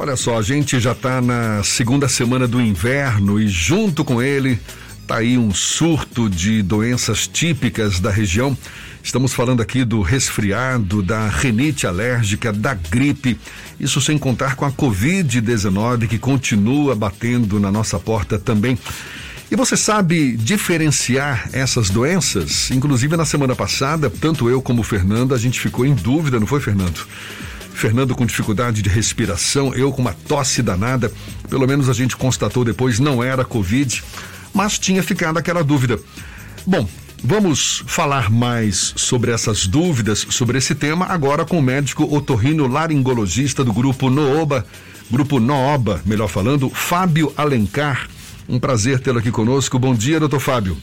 [0.00, 4.56] Olha só, a gente já está na segunda semana do inverno e junto com ele
[5.08, 8.56] tá aí um surto de doenças típicas da região.
[9.02, 13.40] Estamos falando aqui do resfriado, da renite alérgica, da gripe.
[13.80, 18.78] Isso sem contar com a Covid-19 que continua batendo na nossa porta também.
[19.50, 22.70] E você sabe diferenciar essas doenças?
[22.70, 26.46] Inclusive na semana passada, tanto eu como o Fernando, a gente ficou em dúvida, não
[26.46, 27.04] foi, Fernando?
[27.78, 31.12] Fernando com dificuldade de respiração, eu com uma tosse danada.
[31.48, 34.02] Pelo menos a gente constatou depois não era Covid,
[34.52, 35.96] mas tinha ficado aquela dúvida.
[36.66, 36.88] Bom,
[37.22, 43.62] vamos falar mais sobre essas dúvidas, sobre esse tema, agora com o médico otorrino laringologista
[43.62, 44.66] do grupo Nooba,
[45.08, 48.08] grupo Nooba, melhor falando, Fábio Alencar.
[48.48, 49.78] Um prazer tê-lo aqui conosco.
[49.78, 50.76] Bom dia, doutor Fábio.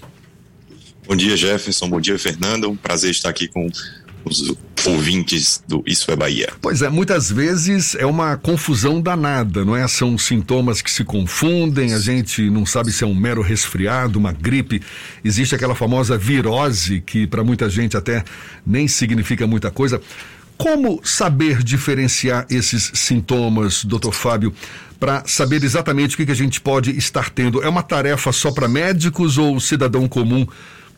[1.06, 1.90] Bom dia, Jefferson.
[1.90, 2.70] Bom dia, Fernando.
[2.70, 3.68] Um prazer estar aqui com
[4.24, 4.56] os
[4.88, 6.50] ouvintes do Isso é Bahia.
[6.62, 9.88] Pois é, muitas vezes é uma confusão danada, não é?
[9.88, 14.32] São sintomas que se confundem, a gente não sabe se é um mero resfriado, uma
[14.32, 14.82] gripe.
[15.24, 18.24] Existe aquela famosa virose que para muita gente até
[18.66, 20.02] nem significa muita coisa.
[20.58, 24.54] Como saber diferenciar esses sintomas, doutor Fábio,
[25.00, 27.62] para saber exatamente o que, que a gente pode estar tendo?
[27.62, 30.48] É uma tarefa só para médicos ou o cidadão comum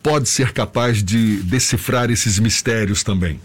[0.02, 3.40] pode ser capaz de decifrar esses mistérios também?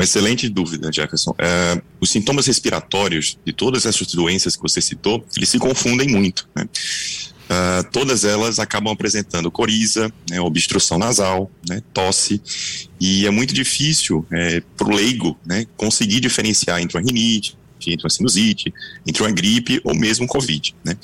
[0.00, 1.34] Uma excelente dúvida, Jefferson.
[1.38, 6.48] É, os sintomas respiratórios de todas essas doenças que você citou, eles se confundem muito.
[6.56, 6.64] Né?
[6.64, 12.40] Uh, todas elas acabam apresentando coriza, né, obstrução nasal, né, tosse,
[12.98, 18.04] e é muito difícil é, para o leigo né, conseguir diferenciar entre uma rinite, entre
[18.04, 18.72] uma sinusite,
[19.06, 20.74] entre uma gripe ou mesmo um Covid.
[20.82, 20.96] Né?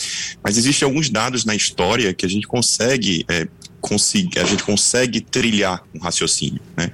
[0.42, 3.46] Mas existem alguns dados na história que a gente consegue é,
[4.36, 6.60] a gente consegue trilhar um raciocínio.
[6.76, 6.90] Né?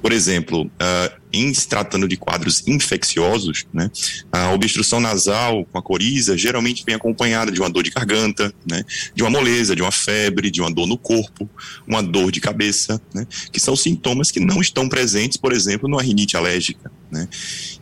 [0.00, 3.90] Por exemplo, uh, em se tratando de quadros infecciosos, né,
[4.30, 8.84] a obstrução nasal com a coriza geralmente vem acompanhada de uma dor de garganta, né,
[9.14, 11.48] de uma moleza, de uma febre, de uma dor no corpo,
[11.86, 16.02] uma dor de cabeça, né, que são sintomas que não estão presentes, por exemplo, numa
[16.02, 16.90] rinite alérgica.
[17.10, 17.28] Né.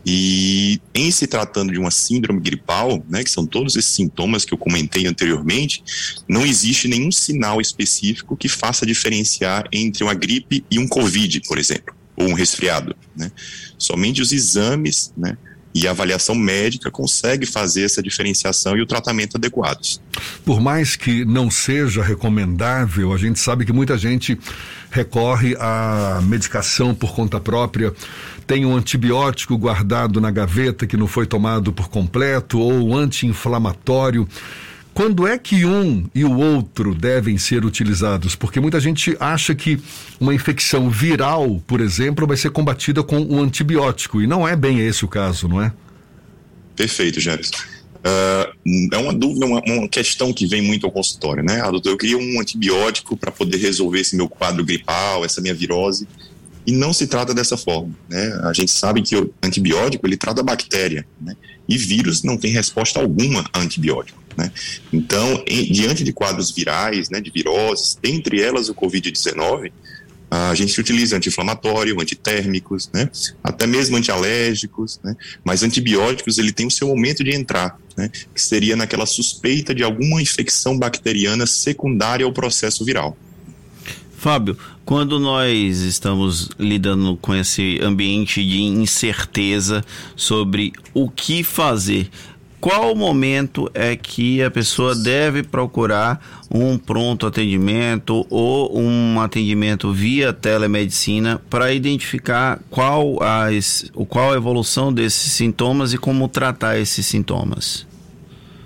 [0.05, 4.53] E em se tratando de uma síndrome gripal, né, que são todos esses sintomas que
[4.53, 5.85] eu comentei anteriormente,
[6.29, 11.59] não existe nenhum sinal específico que faça diferenciar entre uma gripe e um Covid, por
[11.59, 12.95] exemplo ou um resfriado.
[13.17, 13.31] Né?
[13.79, 15.37] Somente os exames né,
[15.75, 20.01] e a avaliação médica consegue fazer essa diferenciação e o tratamento adequados.
[20.45, 24.39] Por mais que não seja recomendável, a gente sabe que muita gente
[24.91, 27.95] recorre à medicação por conta própria,
[28.47, 34.29] tem um antibiótico guardado na gaveta que não foi tomado por completo ou anti-inflamatório.
[34.93, 38.35] Quando é que um e o outro devem ser utilizados?
[38.35, 39.81] Porque muita gente acha que
[40.19, 44.81] uma infecção viral, por exemplo, vai ser combatida com um antibiótico, e não é bem
[44.81, 45.73] esse o caso, não é?
[46.75, 47.59] Perfeito, Jefferson.
[48.01, 51.61] Uh, é uma dúvida, uma, uma, questão que vem muito ao consultório, né?
[51.61, 55.55] Ah, doutor, eu queria um antibiótico para poder resolver esse meu quadro gripal, essa minha
[55.55, 56.09] virose,
[56.67, 58.41] e não se trata dessa forma, né?
[58.45, 61.37] A gente sabe que o antibiótico, ele trata a bactéria, né?
[61.69, 64.20] E vírus não tem resposta alguma a antibiótico.
[64.41, 64.51] Né?
[64.91, 69.71] Então, em, diante de quadros virais, né, de viroses, entre elas o Covid-19,
[70.31, 73.11] a gente utiliza anti-inflamatório, antitérmicos, né?
[73.43, 75.17] até mesmo antialérgicos, né?
[75.45, 78.09] mas antibióticos ele tem o seu momento de entrar, né?
[78.33, 83.17] que seria naquela suspeita de alguma infecção bacteriana secundária ao processo viral.
[84.17, 89.83] Fábio, quando nós estamos lidando com esse ambiente de incerteza
[90.15, 92.09] sobre o que fazer,
[92.61, 100.33] qual momento é que a pessoa deve procurar um pronto atendimento ou um atendimento via
[100.33, 103.47] telemedicina para identificar qual a,
[104.09, 107.87] qual a evolução desses sintomas e como tratar esses sintomas?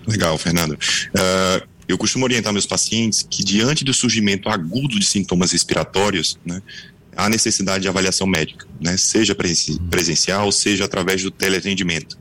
[0.06, 0.72] Legal, Fernando.
[0.72, 6.60] Uh, eu costumo orientar meus pacientes que, diante do surgimento agudo de sintomas respiratórios, né,
[7.16, 8.96] há necessidade de avaliação médica, né?
[8.96, 9.36] seja
[9.90, 12.18] presencial, seja através do teleatendimento.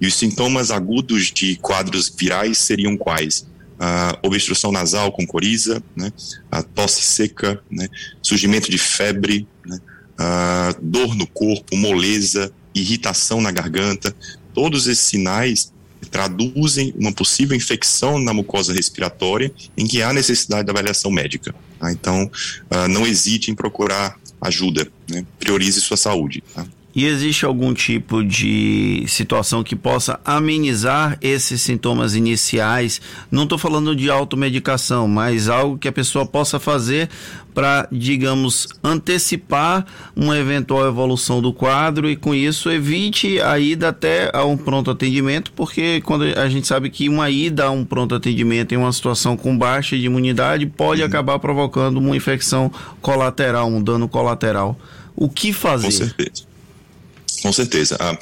[0.00, 3.46] E os sintomas agudos de quadros virais seriam quais?
[3.78, 6.12] A obstrução nasal com coriza, né?
[6.50, 7.88] a tosse seca, né?
[8.22, 9.78] surgimento de febre, né?
[10.18, 14.14] a dor no corpo, moleza, irritação na garganta.
[14.52, 15.72] Todos esses sinais
[16.10, 21.54] traduzem uma possível infecção na mucosa respiratória em que há necessidade de avaliação médica.
[21.78, 21.92] Tá?
[21.92, 22.24] Então,
[22.70, 25.24] uh, não hesite em procurar ajuda, né?
[25.38, 26.42] priorize sua saúde.
[26.54, 26.66] Tá?
[27.00, 33.00] E existe algum tipo de situação que possa amenizar esses sintomas iniciais?
[33.30, 37.08] Não estou falando de automedicação, mas algo que a pessoa possa fazer
[37.54, 44.30] para, digamos, antecipar uma eventual evolução do quadro e com isso evite a ida até
[44.34, 48.14] a um pronto atendimento, porque quando a gente sabe que uma ida a um pronto
[48.14, 51.06] atendimento em uma situação com baixa de imunidade pode uhum.
[51.06, 52.70] acabar provocando uma infecção
[53.00, 54.78] colateral, um dano colateral.
[55.16, 55.86] O que fazer?
[55.86, 56.49] Com certeza.
[57.42, 57.96] Com certeza.
[57.98, 58.18] Ah,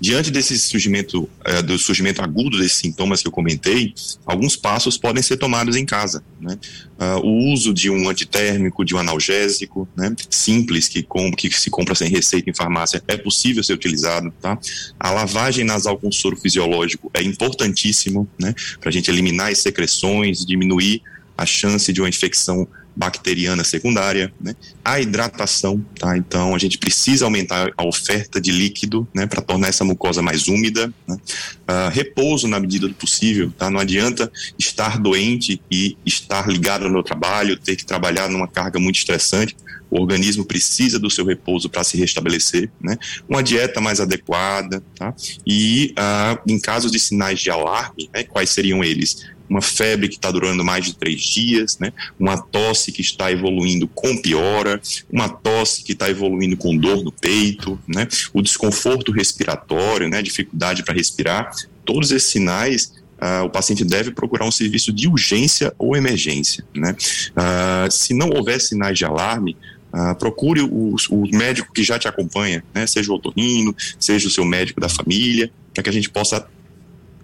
[0.00, 3.92] diante desse surgimento, eh, do surgimento agudo desses sintomas que eu comentei,
[4.24, 6.22] alguns passos podem ser tomados em casa.
[6.40, 6.56] Né?
[6.98, 10.14] Ah, o uso de um antitérmico, de um analgésico, né?
[10.30, 14.32] simples, que, com, que se compra sem receita em farmácia, é possível ser utilizado.
[14.40, 14.56] Tá?
[14.98, 18.54] A lavagem nasal com soro fisiológico é importantíssimo né?
[18.80, 21.02] para a gente eliminar as secreções, diminuir
[21.36, 24.54] a chance de uma infecção bacteriana secundária, né?
[24.84, 26.16] a hidratação, tá?
[26.16, 30.48] Então a gente precisa aumentar a oferta de líquido, né, para tornar essa mucosa mais
[30.48, 31.16] úmida, né?
[31.16, 33.70] uh, repouso na medida do possível, tá?
[33.70, 38.96] Não adianta estar doente e estar ligado no trabalho, ter que trabalhar numa carga muito
[38.96, 39.56] estressante.
[39.90, 42.96] O organismo precisa do seu repouso para se restabelecer, né?
[43.28, 45.12] Uma dieta mais adequada, tá?
[45.44, 49.26] E uh, em casos de sinais de alarme, né, quais seriam eles?
[49.50, 51.92] Uma febre que está durando mais de três dias, né?
[52.18, 54.80] uma tosse que está evoluindo com piora,
[55.10, 58.06] uma tosse que está evoluindo com dor no peito, né?
[58.32, 60.22] o desconforto respiratório, né?
[60.22, 61.50] dificuldade para respirar,
[61.84, 66.64] todos esses sinais Uh, o paciente deve procurar um serviço de urgência ou emergência.
[66.74, 66.96] Né?
[67.36, 69.58] Uh, se não houver sinais de alarme,
[69.92, 72.86] uh, procure o, o, médico que já te acompanha, né?
[72.86, 76.48] seja o otorrino, seja o seu médico da família, para que a gente possa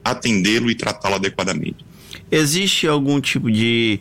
[0.05, 1.83] atendê-lo e tratá-lo adequadamente.
[2.31, 4.01] Existe algum tipo de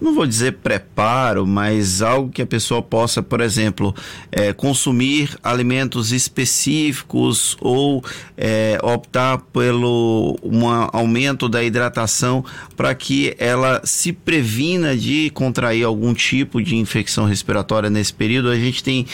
[0.00, 3.94] não vou dizer preparo, mas algo que a pessoa possa, por exemplo,
[4.32, 8.02] é, consumir alimentos específicos ou
[8.36, 12.44] é, optar pelo um aumento da hidratação
[12.76, 18.48] para que ela se previna de contrair algum tipo de infecção respiratória nesse período.
[18.48, 19.06] A gente tem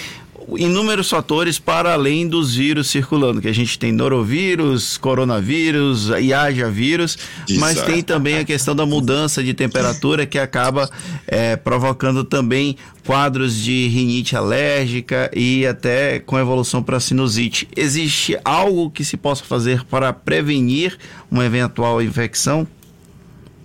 [0.57, 7.19] inúmeros fatores para além dos vírus circulando, que a gente tem norovírus, coronavírus, IAJA vírus,
[7.49, 7.61] Exato.
[7.61, 10.89] mas tem também a questão da mudança de temperatura que acaba
[11.27, 17.69] é, provocando também quadros de rinite alérgica e até com evolução para sinusite.
[17.75, 20.99] Existe algo que se possa fazer para prevenir
[21.31, 22.67] uma eventual infecção?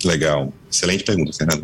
[0.03, 1.61] Legal, excelente pergunta, Fernando.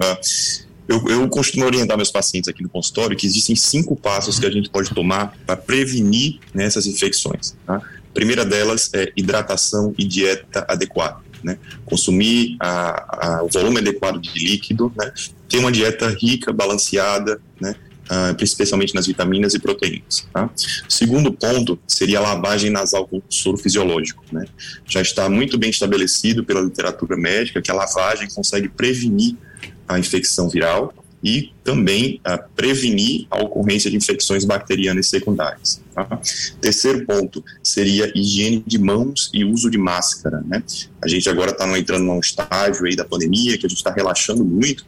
[0.87, 4.51] Eu, eu costumo orientar meus pacientes aqui no consultório que existem cinco passos que a
[4.51, 7.55] gente pode tomar para prevenir né, essas infecções.
[7.65, 7.75] Tá?
[7.75, 11.19] A primeira delas é hidratação e dieta adequada.
[11.43, 11.59] Né?
[11.85, 15.11] Consumir a, a, o volume adequado de líquido, né?
[15.49, 17.75] ter uma dieta rica, balanceada, né?
[18.09, 20.25] Uh, especialmente nas vitaminas e proteínas.
[20.33, 20.49] Tá?
[20.87, 24.23] Segundo ponto seria a lavagem nasal com soro fisiológico.
[24.31, 24.45] Né?
[24.85, 29.35] Já está muito bem estabelecido pela literatura médica que a lavagem consegue prevenir
[29.87, 30.93] a infecção viral
[31.23, 35.81] e também a prevenir a ocorrência de infecções bacterianas secundárias.
[35.93, 36.19] Tá?
[36.61, 40.43] Terceiro ponto seria higiene de mãos e uso de máscara.
[40.45, 40.63] Né?
[41.01, 44.45] A gente agora está entrando num estágio aí da pandemia que a gente está relaxando
[44.45, 44.85] muito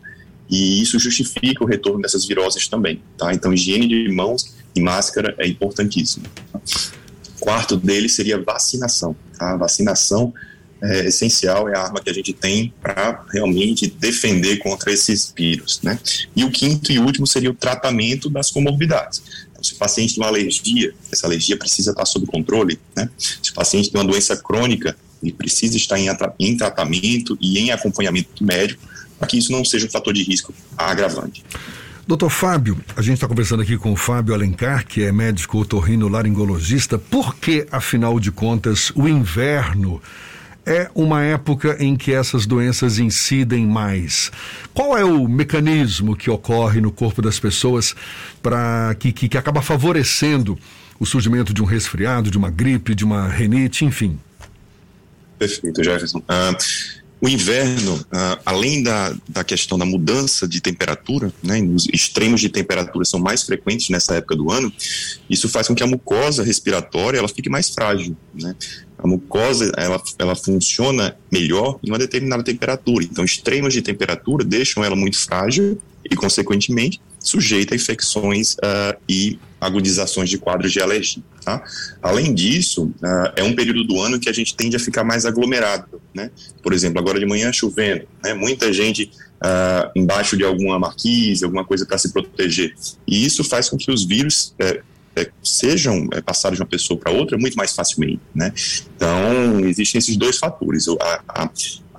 [0.50, 3.02] e isso justifica o retorno dessas viroses também.
[3.18, 3.34] Tá?
[3.34, 6.26] Então, higiene de mãos e máscara é importantíssimo.
[6.52, 6.62] Tá?
[7.40, 9.16] Quarto dele seria vacinação.
[9.38, 9.56] Tá?
[9.58, 10.34] Vacinação
[10.82, 15.80] é, essencial, é a arma que a gente tem para realmente defender contra esses vírus.
[15.84, 16.00] Né?
[16.36, 19.22] E o quinto e último seria o tratamento das comorbidades.
[19.52, 22.80] Então, se o paciente tem uma alergia, essa alergia precisa estar sob controle.
[22.96, 23.10] Né?
[23.18, 26.08] Se o paciente tem uma doença crônica, ele precisa estar em,
[26.40, 30.54] em tratamento e em acompanhamento médico para que isso não seja um fator de risco
[30.78, 31.44] agravante.
[32.08, 36.08] Doutor Fábio, a gente está conversando aqui com o Fábio Alencar, que é médico otorrino
[36.08, 36.98] laringologista.
[36.98, 40.02] Por que, afinal de contas, o inverno
[40.66, 44.32] é uma época em que essas doenças incidem mais.
[44.74, 47.96] Qual é o mecanismo que ocorre no corpo das pessoas
[48.42, 50.58] para que, que, que acaba favorecendo
[51.00, 54.20] o surgimento de um resfriado, de uma gripe, de uma renite, enfim?
[55.38, 56.20] Perfeito, Jefferson.
[56.20, 56.58] Uh,
[57.22, 62.50] o inverno, uh, além da, da questão da mudança de temperatura, né, os extremos de
[62.50, 64.72] temperatura são mais frequentes nessa época do ano,
[65.30, 68.16] isso faz com que a mucosa respiratória ela fique mais frágil.
[68.34, 68.56] Né?
[69.02, 73.06] A mucosa ela, ela funciona melhor em uma determinada temperatura.
[73.06, 79.40] Então, extremos de temperatura deixam ela muito frágil e, consequentemente, sujeita a infecções uh, e
[79.60, 81.24] agudizações de quadros de alergia.
[81.44, 81.64] Tá?
[82.02, 85.26] Além disso, uh, é um período do ano que a gente tende a ficar mais
[85.26, 86.02] aglomerado.
[86.14, 86.30] Né?
[86.62, 88.34] Por exemplo, agora de manhã chovendo, né?
[88.34, 92.74] muita gente uh, embaixo de alguma marquise, alguma coisa para se proteger.
[93.08, 97.00] E isso faz com que os vírus uh, é, sejam é, passados de uma pessoa
[97.00, 98.54] para outra muito mais facilmente, né?
[98.96, 101.50] Então, existem esses dois fatores, a, a,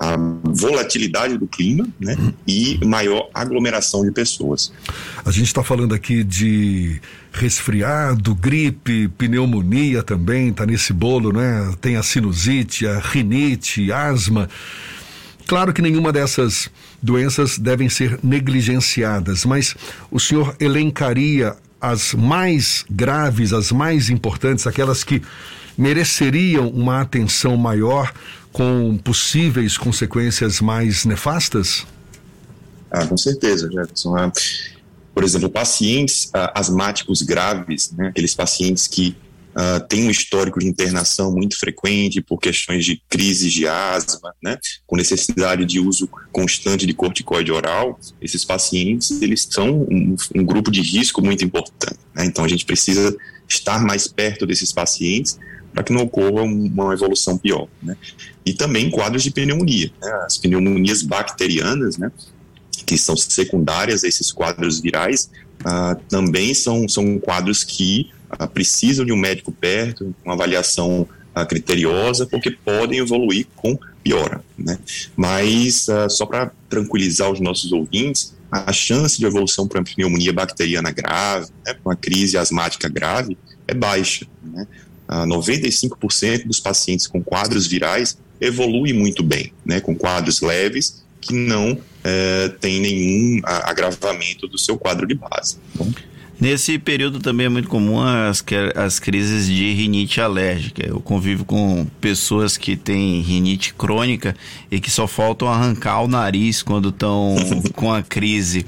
[0.00, 2.32] a volatilidade do clima né, uhum.
[2.46, 4.72] e maior aglomeração de pessoas.
[5.24, 7.00] A gente está falando aqui de
[7.32, 11.74] resfriado, gripe, pneumonia também, está nesse bolo, né?
[11.80, 14.48] Tem a sinusite, a rinite, asma.
[15.46, 16.70] Claro que nenhuma dessas
[17.02, 19.74] doenças devem ser negligenciadas, mas
[20.10, 25.22] o senhor elencaria as mais graves, as mais importantes, aquelas que
[25.76, 28.12] mereceriam uma atenção maior
[28.52, 31.86] com possíveis consequências mais nefastas?
[32.90, 34.16] Ah, com certeza, Jefferson.
[34.16, 34.32] Ah,
[35.14, 39.16] por exemplo, pacientes ah, asmáticos graves, né, aqueles pacientes que
[39.54, 44.58] ah, têm um histórico de internação muito frequente por questões de crises de asma, né,
[44.86, 50.70] com necessidade de uso constante de corticoide oral, esses pacientes eles são um, um grupo
[50.70, 51.98] de risco muito importante.
[52.14, 53.16] Né, então a gente precisa
[53.48, 55.38] estar mais perto desses pacientes
[55.72, 57.68] para que não ocorra uma evolução pior.
[57.82, 57.96] Né?
[58.44, 60.12] E também quadros de pneumonia, né?
[60.26, 62.10] as pneumonias bacterianas, né?
[62.86, 65.30] que são secundárias a esses quadros virais,
[65.60, 68.19] uh, também são, são quadros que uh,
[68.52, 74.42] precisam de um médico perto, uma avaliação uh, criteriosa, porque podem evoluir com piora.
[74.56, 74.78] Né?
[75.16, 81.50] Mas, só para tranquilizar os nossos ouvintes, a chance de evolução para pneumonia bacteriana grave,
[81.64, 83.36] né, uma crise asmática grave,
[83.68, 84.26] é baixa.
[84.42, 84.66] Né?
[85.08, 91.78] 95% dos pacientes com quadros virais evoluem muito bem, né, com quadros leves que não
[92.02, 95.58] é, tem nenhum agravamento do seu quadro de base.
[95.74, 95.92] Então,
[96.40, 98.42] Nesse período também é muito comum as,
[98.74, 100.82] as crises de rinite alérgica.
[100.86, 104.34] Eu convivo com pessoas que têm rinite crônica
[104.70, 107.36] e que só faltam arrancar o nariz quando estão
[107.76, 108.64] com a crise.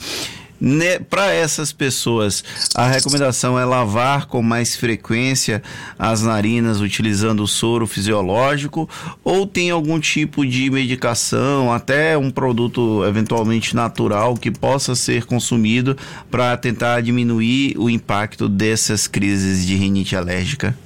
[0.64, 5.61] Né, para essas pessoas, a recomendação é lavar com mais frequência
[5.99, 8.88] as narinas utilizando o soro fisiológico
[9.25, 15.97] ou tem algum tipo de medicação, até um produto eventualmente natural que possa ser consumido
[16.31, 20.78] para tentar diminuir o impacto dessas crises de rinite alérgica?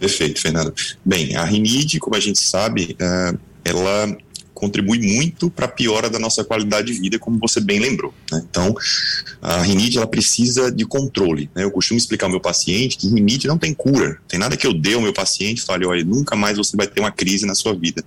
[0.00, 0.72] Perfeito, Fernando.
[1.04, 4.16] Bem, a rinite, como a gente sabe, eh, ela
[4.58, 8.12] contribui muito para a piora da nossa qualidade de vida, como você bem lembrou.
[8.30, 8.44] Né?
[8.50, 8.74] Então,
[9.40, 11.48] a rinite ela precisa de controle.
[11.54, 11.62] Né?
[11.62, 14.18] Eu costumo explicar ao meu paciente que rinite não tem cura.
[14.26, 16.88] Tem nada que eu dê ao meu paciente e fale, olha, nunca mais você vai
[16.88, 18.04] ter uma crise na sua vida.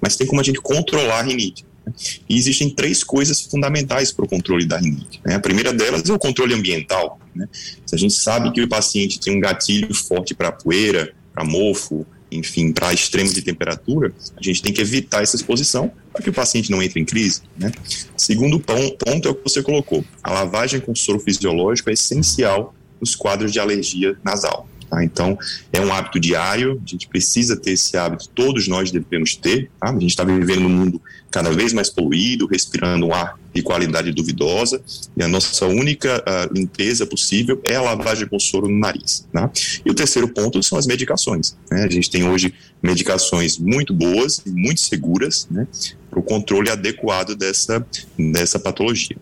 [0.00, 1.64] Mas tem como a gente controlar a rinite.
[1.86, 1.92] Né?
[2.28, 5.20] E existem três coisas fundamentais para o controle da rinite.
[5.24, 5.36] Né?
[5.36, 7.20] A primeira delas é o controle ambiental.
[7.32, 7.48] Né?
[7.86, 12.04] Se a gente sabe que o paciente tem um gatilho forte para poeira, para mofo,
[12.36, 16.32] enfim, para extremos de temperatura, a gente tem que evitar essa exposição para que o
[16.32, 17.42] paciente não entre em crise.
[17.56, 17.72] Né?
[18.16, 23.14] Segundo ponto é o que você colocou: a lavagem com soro fisiológico é essencial nos
[23.14, 24.68] quadros de alergia nasal.
[24.92, 25.02] Tá?
[25.02, 25.38] Então,
[25.72, 29.70] é um hábito diário, a gente precisa ter esse hábito, todos nós devemos ter.
[29.80, 29.88] Tá?
[29.88, 34.12] A gente está vivendo num mundo cada vez mais poluído, respirando um ar de qualidade
[34.12, 34.82] duvidosa,
[35.16, 39.26] e a nossa única uh, limpeza possível é a lavagem com soro no nariz.
[39.32, 39.50] Tá?
[39.82, 41.56] E o terceiro ponto são as medicações.
[41.70, 41.84] Né?
[41.84, 45.66] A gente tem hoje medicações muito boas e muito seguras né,
[46.10, 47.86] para o controle adequado dessa,
[48.18, 49.16] dessa patologia.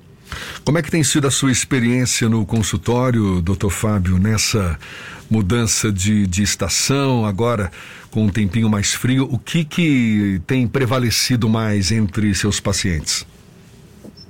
[0.65, 4.79] Como é que tem sido a sua experiência no consultório, doutor Fábio, nessa
[5.31, 7.71] mudança de, de estação, agora
[8.11, 9.29] com um tempinho mais frio?
[9.31, 13.25] O que, que tem prevalecido mais entre seus pacientes?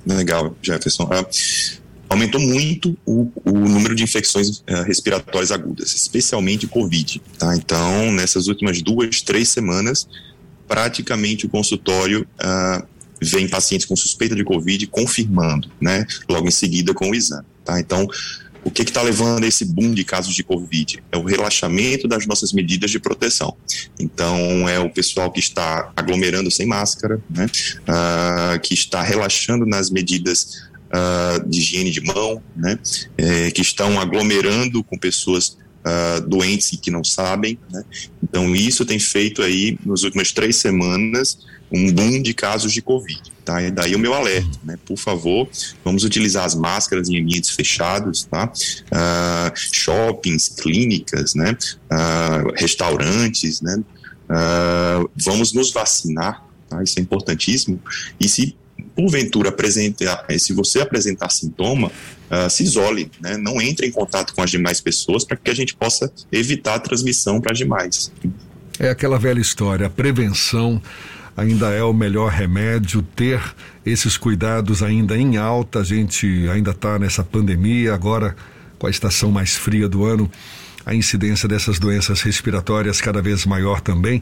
[0.05, 1.09] Legal, Jefferson.
[1.11, 1.25] Ah,
[2.09, 7.21] aumentou muito o, o, número de infecções uh, respiratórias agudas, especialmente Covid.
[7.37, 7.55] Tá?
[7.55, 10.07] Então, nessas últimas duas, três semanas,
[10.67, 12.85] praticamente o consultório uh,
[13.21, 16.05] vem pacientes com suspeita de Covid confirmando, né?
[16.27, 17.79] Logo em seguida com o exame, tá?
[17.79, 18.07] Então,
[18.63, 21.03] o que está levando a esse boom de casos de Covid?
[21.11, 23.55] É o relaxamento das nossas medidas de proteção.
[23.99, 27.47] Então, é o pessoal que está aglomerando sem máscara, né?
[27.81, 30.63] Uh, que está relaxando nas medidas
[30.93, 32.77] uh, de higiene de mão, né?
[33.17, 37.57] É, que estão aglomerando com pessoas uh, doentes que não sabem.
[37.71, 37.83] Né?
[38.23, 41.39] Então, isso tem feito aí, nas últimas três semanas,
[41.71, 43.21] um boom de casos de Covid.
[43.45, 43.61] Tá?
[43.61, 44.77] E daí o meu alerta, né?
[44.85, 45.49] Por favor,
[45.83, 48.51] vamos utilizar as máscaras em ambientes fechados, tá?
[48.91, 51.57] Uh, shoppings, clínicas, né?
[51.91, 53.81] Uh, restaurantes, né?
[54.29, 56.83] Uh, vamos nos vacinar, tá?
[56.83, 57.81] Isso é importantíssimo.
[58.19, 58.55] E se
[58.95, 63.37] porventura apresentar, se você apresentar sintoma, uh, se isole, né?
[63.37, 66.79] não entre em contato com as demais pessoas para que a gente possa evitar a
[66.79, 68.11] transmissão para as demais.
[68.79, 70.81] É aquela velha história, a prevenção
[71.35, 73.41] ainda é o melhor remédio, ter
[73.85, 78.35] esses cuidados ainda em alta, a gente ainda está nessa pandemia, agora
[78.77, 80.29] com a estação mais fria do ano,
[80.85, 84.21] a incidência dessas doenças respiratórias cada vez maior também.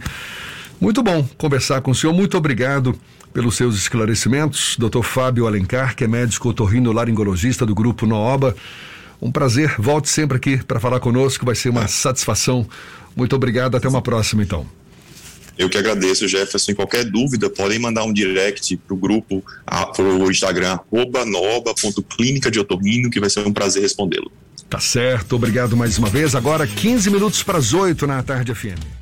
[0.79, 2.97] Muito bom conversar com o senhor, muito obrigado
[3.33, 4.77] pelos seus esclarecimentos.
[4.77, 5.01] Dr.
[5.03, 8.55] Fábio Alencar, que é médico otorrino laringologista do grupo Nooba.
[9.21, 12.65] Um prazer, volte sempre aqui para falar conosco, vai ser uma satisfação.
[13.15, 14.65] Muito obrigado, até uma próxima então.
[15.57, 16.73] Eu que agradeço, Jefferson.
[16.73, 22.57] Qualquer dúvida, podem mandar um direct para o grupo, para o Instagram, arroba nooba.clínica de
[22.57, 24.31] otorrino, que vai ser um prazer respondê-lo.
[24.69, 26.33] Tá certo, obrigado mais uma vez.
[26.33, 28.98] Agora 15 minutos para as 8 na tarde FM.